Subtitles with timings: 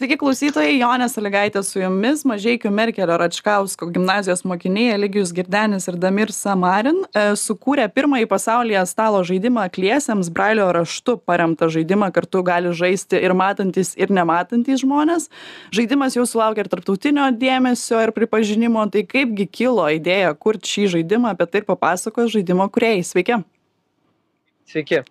[0.00, 6.32] Sveiki klausytojai, Jonė Saligaitė su jumis, Mažiekių Merkelio Račkausko gimnazijos mokiniai Eligijus Girdenis ir Damir
[6.32, 13.20] Samarin e, sukūrė pirmąjį pasaulyje stalo žaidimą akliesiems, brailio raštu paremtą žaidimą kartu gali žaisti
[13.20, 15.28] ir matantis ir nematantis žmonės.
[15.76, 21.36] Žaidimas jau sulaukė ir tarptautinio dėmesio ir pripažinimo, tai kaipgi kilo idėja kurti šį žaidimą,
[21.36, 23.04] apie tai papasakos žaidimo kuriejai.
[23.12, 23.42] Sveiki.
[24.64, 25.04] Sveiki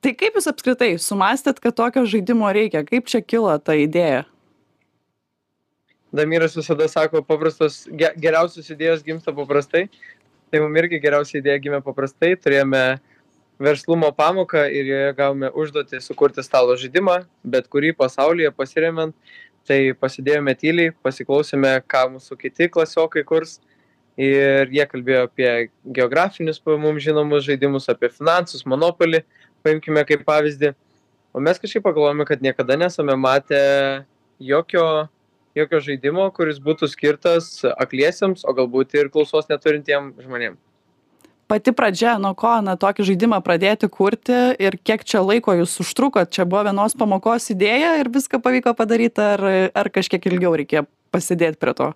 [0.00, 4.26] tai kaip jūs apskritai sumąstėt kad tokio žaidimo reikia kaip čia kilo ta idėja
[6.12, 9.84] Damiras visada sako, paprastos, ge, geriausios idėjos gimsta paprastai.
[10.50, 12.32] Tai mums irgi geriausia idėja gimė paprastai.
[12.34, 12.80] Turėjome
[13.62, 19.14] verslumo pamoką ir joje gavome užduotį sukurti stalo žaidimą, bet kurį pasaulyje pasiremiant.
[19.68, 23.60] Tai pasidėjome tyliai, pasiklausėme, ką mūsų kiti klasiokai kurs.
[24.18, 25.50] Ir jie kalbėjo apie
[25.84, 29.22] geografinius mums žinomus žaidimus, apie finansus, monopolį
[29.64, 30.74] paimkime kaip pavyzdį.
[31.32, 33.60] O mes kažkaip pagalvojame, kad niekada nesame matę
[34.40, 35.08] jokio,
[35.54, 40.58] jokio žaidimo, kuris būtų skirtas akliesiams, o galbūt ir klausos neturintiem žmonėm.
[41.50, 46.30] Pati pradžia, nuo ko na, tokį žaidimą pradėti kurti ir kiek čia laiko jūs užtrukot,
[46.30, 49.42] čia buvo vienos pamokos idėja ir viską pavyko padaryti, ar,
[49.74, 51.90] ar kažkiek ilgiau reikėjo pasidėti prie to?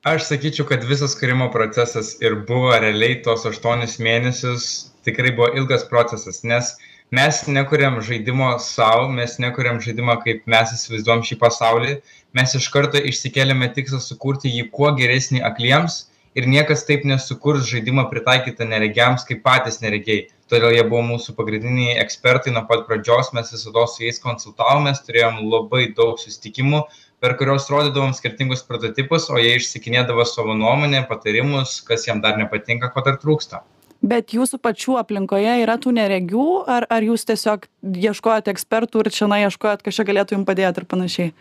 [0.00, 4.68] Aš sakyčiau, kad visas kūrimo procesas ir buvo realiai tos aštuonis mėnesius
[5.04, 6.70] tikrai buvo ilgas procesas, nes
[7.12, 11.98] mes nekuriam žaidimo savo, mes nekuriam žaidimo, kaip mes įsivaizduom šį pasaulį,
[12.32, 18.06] mes iš karto išsikeliame tikslą sukurti jį kuo geresnį akliems ir niekas taip nesukurs žaidimą
[18.08, 20.30] pritaikytą neregiams kaip patys neregiai.
[20.48, 25.44] Todėl jie buvo mūsų pagrindiniai ekspertai nuo pat pradžios, mes visada su jais konsultavomės, turėjom
[25.44, 26.86] labai daug susitikimų,
[27.20, 32.88] per kuriuos rodydavom skirtingus prototipus, o jie išsikinėdavo savo nuomonę, patarimus, kas jam dar nepatinka,
[32.94, 33.60] ko dar trūksta.
[34.00, 39.42] Bet jūsų pačių aplinkoje yra tų neregių ar ar jūs tiesiog ieškojot ekspertų ir čionai
[39.44, 41.34] ieškojot kas čia galėtų jum padėt ir panašiai?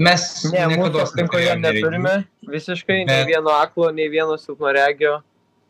[0.00, 2.14] Mes ne mūsų aplinkoje neturime
[2.48, 5.18] visiškai nei vieno aklo nei vieno silpnaregio.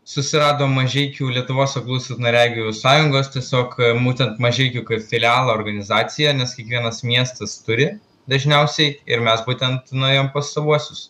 [0.06, 7.02] Susiradom mažeikių lietuvos aklųjų silpnaregių sąjungos tiesiog e, būtent mažeikių kaip filialą organizaciją nes kiekvienas
[7.08, 7.96] miestas turi
[8.30, 11.08] dažniausiai ir mes būtent nuėjom pas savuosius.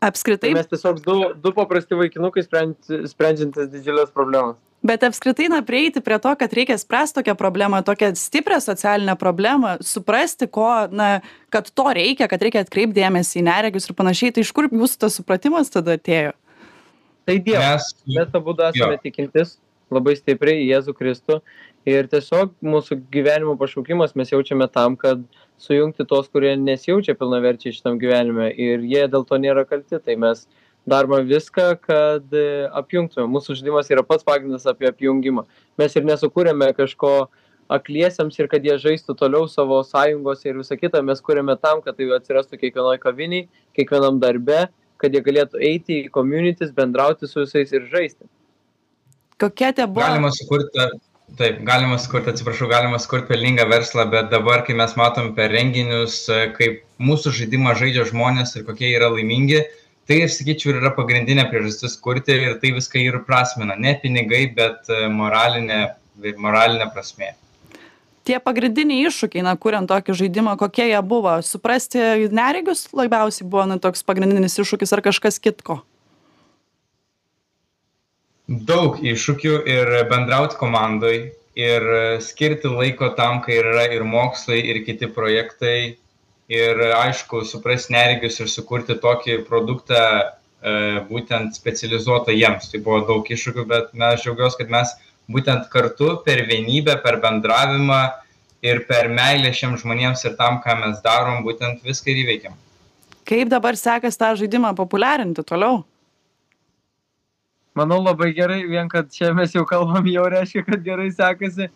[0.00, 0.54] Apskritai?
[0.56, 4.56] Mes tiesiog du du paprasti vaikinukai sprend sprendžiantys didžiules problemas.
[4.80, 9.76] Bet apskritai na prieiti prie to kad reikia spręst tokią problemą tokią stiprią socialinę problemą
[9.84, 11.20] suprasti ko na
[11.52, 15.02] kad to reikia kad reikia atkreipt dėmesį į neregius ir panašiai tai iš kur jūsų
[15.04, 16.32] tas supratimas tada atėjo?
[17.28, 17.92] Tai dievas.
[18.08, 19.58] Mes abudu esame tikintys
[19.94, 21.40] labai stipriai į jėzų kristų.
[21.88, 25.22] Ir tiesiog mūsų gyvenimo pašaukimas mes jaučiame tam kad
[25.60, 30.00] sujungti tuos kurie nesijaučia pilnaverčiai šitam gyvenime ir jie dėl to nėra kalti.
[30.00, 30.46] Tai mes
[30.88, 32.46] darome viską kad e,
[32.76, 33.28] apjungtume.
[33.32, 35.46] Mūsų žaidimas yra pats pagrindas apie apjungimą.
[35.80, 37.14] Mes ir nesukūrėme kažko
[37.70, 41.04] akliesiems ir kad jie žaistų toliau savo sąjungose ir visa kita.
[41.06, 43.46] Mes kuriame tam kad tai atsirastų kiekvienoj kavinėj
[43.78, 44.66] kiekvienam darbe
[45.00, 48.28] kad jie galėtų eiti į communities bendrauti su visais ir žaisti
[49.40, 50.90] kokie tie buvo galima sukurti
[51.38, 56.24] taip galima sukurt atsiprašau galima sukurt pelningą verslą bet dabar kai mes matom per renginius
[56.56, 59.62] kaip mūsų žaidimą žaidžia žmonės ir kokie yra laimingi
[60.10, 63.76] tai aš sakyčiau yra pagrindinė priežastis kurti ir tai viską ir prasmina.
[63.78, 65.84] Ne pinigai bet moralinė
[66.36, 67.34] moralinė prasmė.
[68.26, 71.38] Tie pagrindiniai iššūkiai na kuriant tokį žaidimą kokie jie buvo?
[71.46, 75.80] Suprasti neregius labiausiai buvo na toks pagrindinis iššūkis ar kažkas kitko
[78.50, 81.84] daug iššūkių ir bendraut komandoj ir
[82.24, 85.96] skirti laiko tam kai yra ir mokslai ir kiti projektai
[86.50, 90.72] ir aišku suprast neregius ir sukurti tokį produktą e,
[91.06, 92.72] būtent specializuotą jiems.
[92.72, 94.96] Tai buvo daug iššūkių bet na aš džiaugiuos kad mes
[95.30, 98.00] būtent kartu per vienybę per bendravimą
[98.66, 102.58] ir per meilę šiems žmonėms ir tam ką mes darom būtent viską ir įveikiam.
[103.30, 105.84] Kaip dabar sekas tą žaidimą populiarinti toliau
[107.80, 111.70] manau labai gerai vien kad čia mes jau kalbam jau reiškia kad gerai sekasi.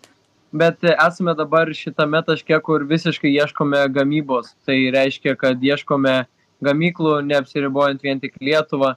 [0.54, 4.52] Bet esame dabar šitame taške kur visiškai ieškome gamybos.
[4.66, 6.14] Tai reiškia kad ieškome
[6.64, 8.94] gamyklų neapsiribojant vien tik lietuva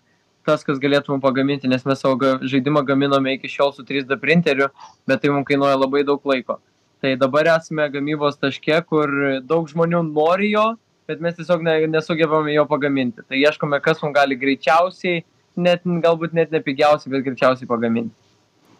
[0.47, 4.15] tas kas galėtų mum pagaminti nes mes savo žaidimą gaminome iki šiol su trys d
[4.21, 4.69] printeriu
[5.09, 6.59] bet tai mum kainuoja labai daug laiko.
[7.03, 9.11] Tai dabar esame gamybos taške kur
[9.49, 10.69] daug žmonių nori jo
[11.07, 13.23] bet mes tiesiog ne nesugebame jo pagaminti.
[13.27, 15.23] Tai ieškome kas mum gali greičiausiai
[15.57, 18.15] net galbūt net ne pigiausiai, bet greičiausiai pagaminti.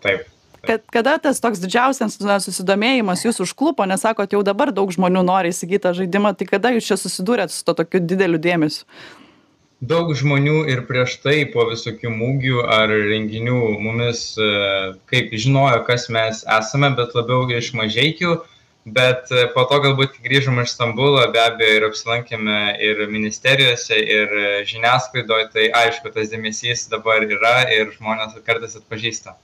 [0.06, 0.26] Taip.
[0.68, 5.54] Kad, kada tas toks didžiausias susidomėjimas jūs užklupo, nes sakot, jau dabar daug žmonių nori
[5.54, 8.84] įsigyti tą žaidimą, tai kada jūs čia susidūrėt su to tokiu dideliu dėmesiu?
[9.78, 14.48] Daug žmonių ir prieš tai po visokių mūgių ar renginių mumis e,
[15.12, 18.40] kaip žinojo, kas mes esame, bet labiau iš mažiekių
[18.88, 24.32] bet e, po to galbūt grįžom iš Stambulo, be abejo, ir apsilankėme ir ministerijose, ir
[24.32, 29.36] e, žiniasklaidoje, tai aišku, tas dėmesys dabar yra ir žmonės kartais atpažįsta.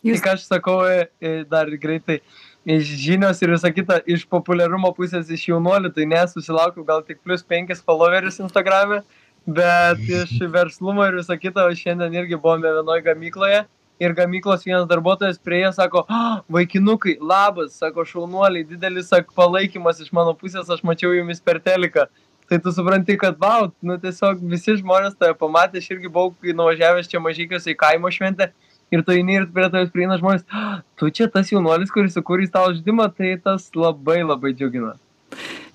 [0.00, 0.22] Jūs...
[0.22, 2.22] Tik aš sakau e, dar greitai,
[2.64, 7.44] iš žinios ir visą kitą, iš populiarumo pusės iš jaunuolių, tai nesusilaukiu gal tik plus
[7.44, 9.02] 5 followerius Instagram'e,
[9.44, 13.66] bet iš verslumo ir visą kitą, šiandien irgi buvome vienoje gamykloje
[14.00, 20.10] ir gamyklos vienas darbuotojas priejo, sako, ah, vaikinukai, labas, sako, šaunuoliai, didelis sako, palaikymas iš
[20.16, 22.06] mano pusės, aš mačiau jumis per teliką.
[22.50, 27.12] Tai tu supranti, kad, wow, nu tiesiog visi žmonės tave pamatė, aš irgi buvau nuvažiavęs
[27.12, 28.50] čia mažykiuose į kaimo šventę
[28.90, 32.50] ir tu eini ir prie tavęs prieina žmonės, ah, tu čia tas jaunuolis, kuris sukūrė
[32.50, 34.96] tavo žaidimą, tai tas labai labai džiugina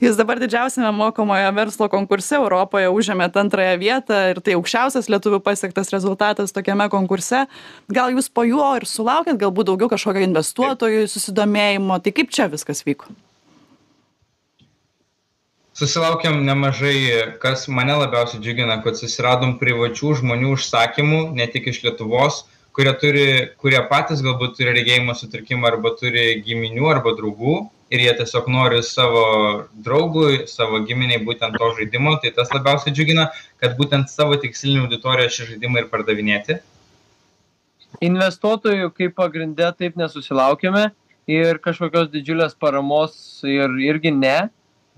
[0.03, 5.93] jūs dabar didžiausiame mokomojo verslo konkurse europoje užėmėt antrąją vietą ir tai aukščiausias lietuvių pasiektas
[5.93, 7.45] rezultatas tokiame konkurse.
[7.91, 11.99] Gal jūs po jo ir sulaukėt galbūt daugiau kažkokio investuotojų susidomėjimo?
[12.01, 13.11] Tai kaip čia viskas vyko?
[15.75, 22.45] Susilaukėm nemažai kas mane labiausiai džiugina kad susiradom privačių žmonių užsakymų ne tik iš lietuvos
[22.75, 23.25] kurie turi
[23.59, 27.57] kurie patys galbūt turi regėjimo sutrikimą arba turi giminių arba draugų
[27.93, 29.23] ir jie tiesiog nori savo
[29.87, 33.27] draugui, savo giminiai būtent to žaidimo, tai tas labiausiai džiugina,
[33.61, 36.59] kad būtent savo tikslinį auditoriją šį žaidimą ir pardavinėti.
[38.03, 40.89] Investuotojų kaip pagrindė taip nesusilaukėme
[41.31, 43.15] ir kažkokios didžiulės paramos
[43.47, 44.49] ir, irgi ne,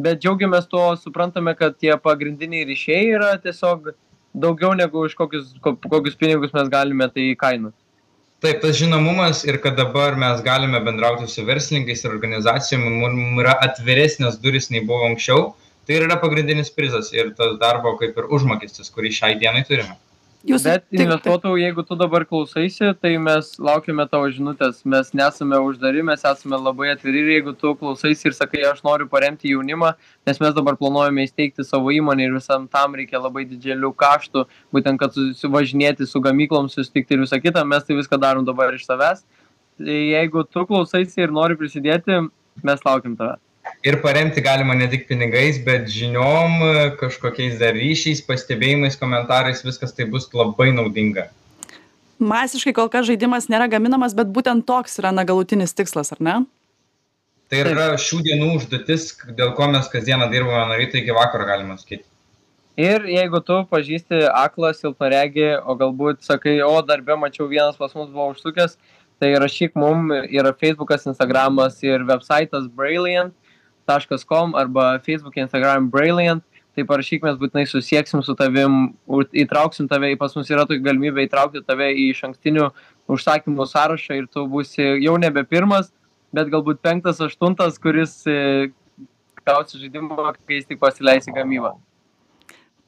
[0.02, 3.92] bet džiaugiamės tuo, suprantame, kad tie pagrindiniai ryšiai yra tiesiog
[4.38, 7.87] daugiau negu už kokius, kokius pinigus mes galime tai kainuoti
[8.46, 13.56] taip tas žinomumas ir kad dabar mes galime bendrauti su verslininkais ir organizacijom mum yra
[13.68, 15.48] atviresnės durys nei buvo anksčiau
[15.88, 19.98] tai ir yra pagrindinis prizas ir tas darbo kaip ir užmokestis kurį šiai dienai turime
[20.46, 26.04] Jūs Bet investuotojų, jeigu tu dabar klausaisi, tai mes laukiame tavo žinutės, mes nesame uždari,
[26.06, 29.96] mes esame labai atviri ir jeigu tu klausaisi ir sakai, aš noriu paremti jaunimą,
[30.30, 34.46] nes mes dabar planuojame įsteigti savo įmonę ir visam tam reikia labai didelių kaštų,
[34.78, 38.86] būtent kad susivažinėti su gamyklom, susitikti ir visą kitą, mes tai viską darom dabar iš
[38.86, 39.26] savęs.
[39.82, 42.22] Tai jeigu tu klausaisi ir nori prisidėti,
[42.62, 43.47] mes laukiam tavęs
[43.88, 46.60] ir paremti galima ne tik pinigais bet žiniom
[47.00, 49.64] kažkokiais dar ryšiais pastebėjimais komentarais.
[49.66, 51.30] Viskas tai bus labai naudinga.
[52.18, 56.36] Masiškai kol kas žaidimas nėra gaminamas bet būtent toks yra na galutinis tikslas ar ne?
[57.48, 61.78] Tai yra šių dienų užduotis dėl ko mes kasdieną dirbame nuo ryto iki vakaro galima
[61.80, 62.04] sakyti.
[62.78, 68.12] Ir jeigu tu pažįsti aklą silpnaregį, o galbūt sakai, o darbė mačiau vienas pas mus
[68.12, 68.76] buvo užsukęs,
[69.18, 73.34] tai rašyk mum, yra Facebookas, Instagramas ir websaitas Brilliant
[74.28, 76.44] com arba Facebook'e, Instagram Brilliant,
[76.78, 78.92] tai parašyk, mes būtinai susieksim su tavim,
[79.34, 82.68] įtrauksim tave, pas mus yra tokia galimybė įtraukti tave į iš ankstinių
[83.10, 85.90] užsakymų sąrašą ir tu būsi jau nebe pirmas,
[86.36, 88.70] bet galbūt penktas, aštuntas, kuris e,
[89.48, 91.74] gausi žaidimą, kai jis tik pasileis į gamybą.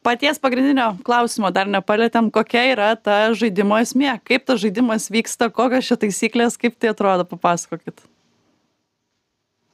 [0.06, 5.90] Paties pagrindinio klausimo dar nepalėtėm, kokia yra ta žaidimo esmė, kaip tas žaidimas vyksta, kokios
[5.90, 8.06] čia taisyklės, kaip tai atrodo, papasakokit.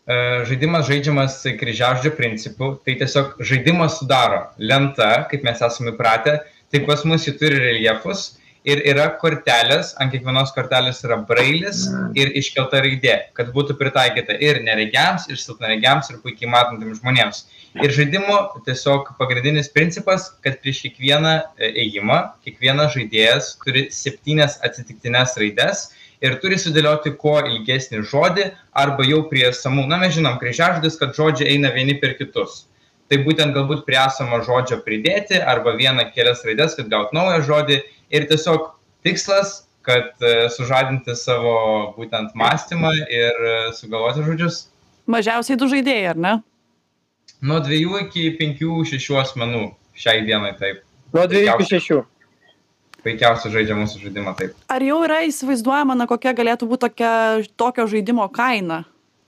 [0.06, 0.16] E,
[0.46, 6.36] žaidimas žaidžiamas kryžiažodžio principu, tai tiesiog žaidimas sudaro lenta, kaip mes esame įpratę,
[6.70, 8.28] tai pas mus jį turi reljefus
[8.70, 11.88] ir yra kortelės, ant kiekvienos kortelės yra brailis
[12.18, 17.44] ir iškelta raidė, kad būtų pritaikyta ir neregiams, ir silpnaregiams, ir puikiai matantiems žmonėms.
[17.82, 25.34] Ir žaidimo tiesiog pagrindinis principas, kad prieš kiekvieną e, ėjimą kiekvienas žaidėjas turi septynias atsitiktinės
[25.42, 25.88] raides
[26.26, 28.48] ir turi sudėlioti kuo ilgesnį žodį
[28.84, 32.64] arba jau prie esamų na mes žinom kryžiažodis kad žodžiai eina vieni per kitus
[33.10, 37.80] tai būtent galbūt prie esamo žodžio pridėti arba vieną kelias raides kad gaut naują žodį
[38.18, 38.72] ir tiesiog
[39.06, 41.58] tikslas kad e, sužadinti savo
[41.98, 44.64] būtent mąstymą ir e, sugalvoti žodžius.
[45.06, 46.34] Mažiausiai du žaidėjai, ar ne?
[47.46, 49.64] Nuo dviejų iki penkių, šešių asmenų
[50.02, 50.82] šiai dienai taip.
[51.14, 52.00] Nuo dviejų iki šešių
[53.06, 54.58] puikiausiai žaidžia mūsų žaidimą taip.
[54.72, 57.14] Ar jau yra įsivaizduojama, na, kokia galėtų būti tokia,
[57.60, 58.84] tokio žaidimo kaina?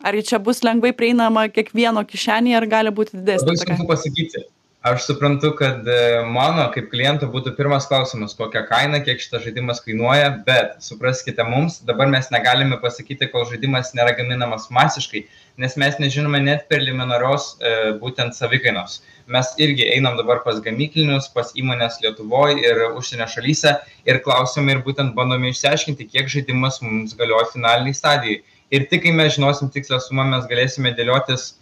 [0.06, 3.54] Ar čia bus lengvai prieinama kiekvieno kišenėje, ar gali būti didesnė?
[3.54, 4.46] Labai sunku pasakyti.
[4.82, 9.82] Aš suprantu, kad e, mano kaip kliento būtų pirmas klausimas, kokią kainą, kiek šitas žaidimas
[9.82, 15.24] kainuoja, bet supraskite mums, dabar mes negalime pasakyti, kol žaidimas nėra gaminamas masiškai,
[15.58, 19.02] nes mes nežinome net preliminarios e, būtent savikainos.
[19.34, 23.74] Mes irgi einam dabar pas gamyklinius pas įmones lietuvoj ir užsienio šalyse
[24.08, 29.16] ir klausiame ir būtent bandome išsiaiškinti kiek žaidimas mums galioja finalinėj stadijoj ir tik kai
[29.16, 31.56] mes žinosim tikslią sumą mes galėsime dėliotis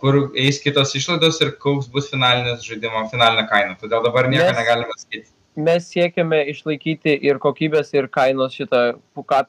[0.00, 3.78] kur eis kitos išlaidos ir koks bus finalinis žaidimo finalinė kaina.
[3.80, 5.28] Todėl dabar nieko negalime sakyti.
[5.56, 8.80] mes siekiame išlaikyti ir kokybės ir kainos šitą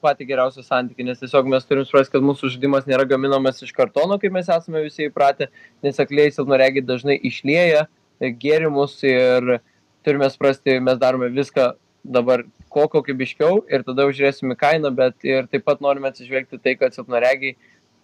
[0.00, 4.16] patį geriausią santykį nes tiesiog mes turim suprast kad mūsų žaidimas nėra gaminamas iš kartono
[4.22, 5.50] kaip mes esame visi įpratę
[5.84, 7.84] nes aklieji silpnaregiai dažnai išlieja
[8.40, 9.58] gėrimus ir
[10.00, 11.74] turime suprasti mes darome viską
[12.04, 16.60] dabar kuo kokybiškiau ir tada jau žiūrėsim į kainą bet ir taip pat norime atsižvelgti
[16.64, 17.56] tai kad silpnaregiai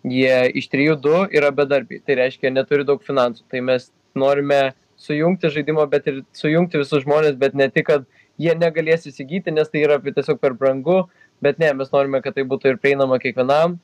[0.05, 2.03] jie iš trijų du yra bedarbiai.
[2.05, 3.45] Tai reiškia neturi daug finansų.
[3.51, 8.07] Tai mes norime sujungti žaidimą bet ir sujungti visus žmones bet ne tik kad
[8.39, 11.05] jie negalės įsigyti nes tai yra tiesiog per brangu.
[11.43, 13.79] Bet ne mes norime kad tai būtų ir prieinama kiekvienam.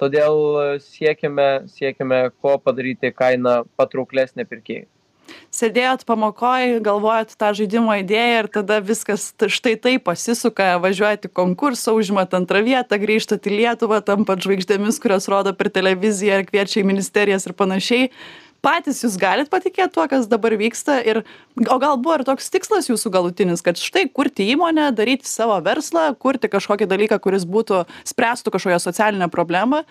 [0.00, 4.88] Todėl siekiame siekiame kuo padaryti kainą patrauklesnę pirkėjui
[5.54, 11.96] sėdėjot pamokoj galvojot tą žaidimo idėją ir tada viskas štai taip pasisuka važiuojat į konkursą
[11.96, 16.88] užimat antrą vietą grįžtat į lietuvą tampat žvaigždėmis kurias rodo per televiziją ir kviečia į
[16.92, 18.10] ministerijas ir panašiai.
[18.64, 21.20] Patys jūs galit patikėt tuo kas dabar vyksta ir
[21.68, 26.06] o gal buvo ir toks tikslas jūsų galutinis kad štai kurti įmonę daryti savo verslą
[26.16, 29.82] kurti kažkokį dalyką kuris būtų spręstų kažkokią socialinę problemą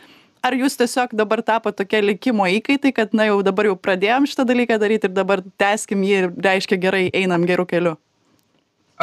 [0.43, 4.47] ar jūs tiesiog dabar tapot tokie likimo įkaitai kad na jau dabar jau pradėjom šitą
[4.49, 7.97] dalyką daryt ir dabar tęskim jį ir reiškia gerai einam geru keliu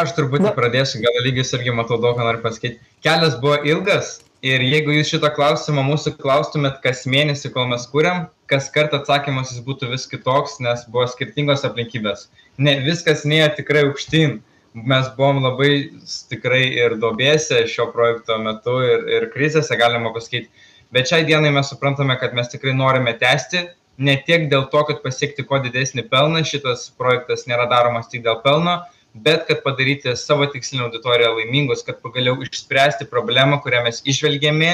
[0.01, 4.63] aš truputį pradėsiu gal eligijus irgi matau daug ką nori pasakyt kelias buvo ilgas ir
[4.65, 9.91] jeigu jūs šito klausimo mūsų klaustumėt kas mėnesį kol mes kuriam kaskart atsakymas jis būtų
[9.93, 12.29] vis kitoks nes buvo skirtingos aplinkybės.
[12.59, 14.41] Ne viskas nėjo tikrai aukštyn.
[14.71, 15.91] Mes buvom labai
[16.31, 20.47] tikrai ir duobėse šio projekto metu ir ir krizėse galima pasakyt
[20.95, 23.67] bet šiai dienai mes suprantame kad mes tikrai norime tęsti
[24.09, 28.41] ne tiek dėl to kad pasiekti kuo didesnį pelną šitas projektas nėra daromas tik dėl
[28.45, 28.81] pelno
[29.27, 34.73] bet kad padaryti savo tikslinę auditoriją laimingus kad pagaliau išspręsti problemą kurią mes įžvelgėme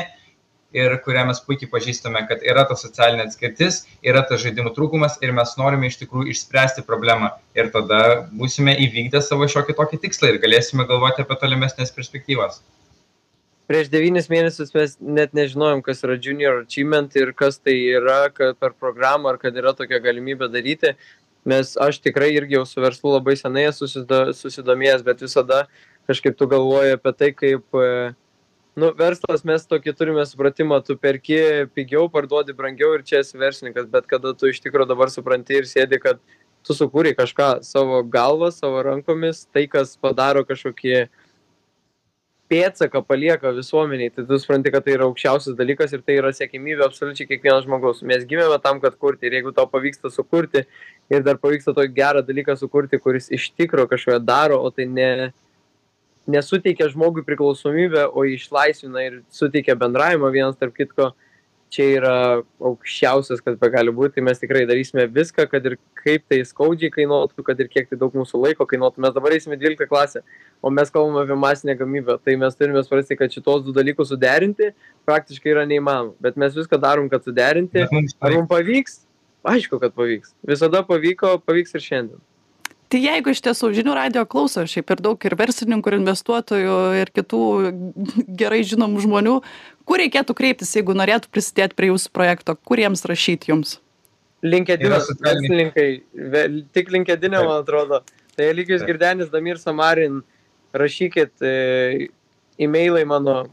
[0.76, 5.32] ir kurią mes puikiai pažįstame kad yra ta socialinė atskirtis yra tas žaidimų trūkumas ir
[5.36, 7.30] mes norime iš tikrųjų išspręsti problemą.
[7.56, 8.00] Ir tada
[8.40, 12.60] būsime įvykdę savo šiokį tokį tikslą ir galėsime galvoti apie tolimesnes perspektyvas
[13.70, 18.58] prieš devynis mėnesius mes net nežinojom kas yra junior achievement ir kas tai yra kad
[18.62, 20.94] per programą ar kad yra tokia galimybė daryti.
[21.46, 25.66] Nes aš tikrai irgi jau su verslu labai senai esu susido susidomėjęs bet visada
[26.10, 27.90] kažkaip tu galvoji apie tai kaip e,
[28.78, 31.38] nu verslas mes tokį turime supratimą tu perki
[31.74, 35.70] pigiau parduodi brangiau ir čia esi verslininkas bet kada tu iš tikro dabar supranti ir
[35.70, 36.18] sėdi kad
[36.66, 41.06] tu sukūrei kažką savo galva savo rankomis tai kas padaro kažkokį
[42.50, 46.84] pėdsaką palieka visuomenėj tai tu supranti kad tai yra aukščiausias dalykas ir tai yra siekiamybė
[46.86, 48.04] absoliučiai kiekvieno žmogaus.
[48.06, 50.62] Mes gimėme tam kad kurti ir jeigu tau pavyksta sukurti
[51.10, 55.10] ir dar pavyksta tokį gerą dalyką sukurti kuris iš tikro kažką daro o tai ne
[56.26, 61.12] nesuteikia žmogui priklausomybę o išlaisvina ir suteikia bendravimą vienas tarp kitko
[61.72, 62.14] čia yra
[62.62, 67.44] aukščiausias kas begali būt tai mes tikrai darysime viską kad ir kaip tai skaudžiai kainuotų
[67.46, 69.02] kad ir kiek tai daug mūsų laiko kainuotų.
[69.04, 70.22] Mes dabar eisim į dvyliktą klasę
[70.62, 72.18] o mes kalbam apie masinę gamybą.
[72.24, 74.70] Tai mes turime suprasti kad šituos du dalykus suderinti
[75.08, 76.14] praktiškai yra neįmanoma.
[76.22, 77.86] Bet mes viską darom kad suderinti.
[78.20, 79.02] Ar mum pavyks?
[79.46, 80.34] Aišku kad pavyks.
[80.46, 82.24] Visada pavyko pavyks ir šiandien
[82.92, 87.10] tai jeigu iš tiesų žinių radijo klauso šiaip ir daug ir verslininkų ir investuotojų ir
[87.16, 87.40] kitų
[88.38, 89.40] gerai žinomų žmonių
[89.86, 92.56] kur reikėtų kreiptis jeigu norėtų prisidėt prie jūsų projekto?
[92.66, 93.78] Kur jiems rašyt jums?
[94.46, 98.02] Linkedinas verslininkai ve, tik linkedine man atrodo.
[98.36, 100.20] Tai eligijus girdenis damir samarin
[100.76, 102.08] rašykit e,
[102.60, 103.46] e-mailai mano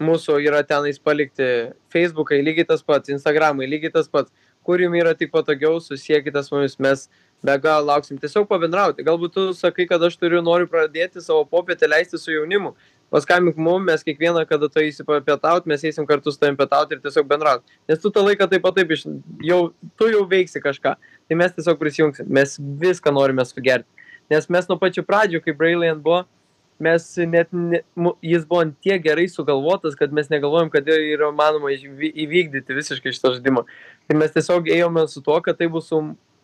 [0.00, 1.48] mūsų yra tenais palikti
[1.92, 4.32] feisbukai lygiai tas pats instagramai lygiai tas pats.
[4.64, 7.06] Kur jum yra tik patogiau susiekite su mumis mes
[7.42, 8.18] be galo lauksim.
[8.20, 9.04] Tiesiog pabendrauti.
[9.06, 12.74] Galbūt tu sakai kad aš turiu noriu pradėti savo popietę leisti su jaunimu.
[13.10, 17.00] Paskambink mum mes kiekvieną kada tu eisi papietaut mes eisim kartu su tavim pietaut ir
[17.02, 17.64] tiesiog bendraut.
[17.88, 19.06] Nes tu tą laiką taip pat taip iš
[19.46, 19.62] jau
[19.98, 20.94] tu jau veiksi kažką.
[21.28, 22.28] Tai mes tiesiog prisijungsim.
[22.28, 23.88] Mes viską norime sugerti.
[24.30, 26.22] Nes mes nuo pačių pradžių kai Brilliant buvo
[26.80, 27.82] mes net ne,
[28.24, 33.66] jis buvo tiek gerai sugalvotas, kad mes negalvojom, kad yra manoma įvykdyti visiškai šitą žaidimą.
[34.08, 35.90] Tai mes tiesiog ėjome su tuo, kad tai bus,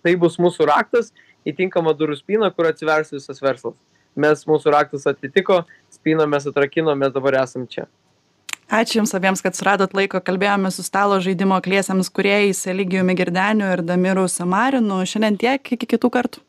[0.06, 1.12] tai bus mūsų raktas
[1.46, 3.76] į tinkamą durų spyną, kur atsivers visas verslas.
[4.16, 7.84] Mes mūsų raktas atitiko spyną mes atrakinom mes dabar esam čia.
[8.66, 10.18] Ačiū jums abiems kad suradot laiko.
[10.18, 15.04] Kalbėjome su stalo žaidimo akliesiems kūrėjais eligijumi girdeniu ir damiru samarinu.
[15.06, 16.42] Šiandien tiek iki kitų kartų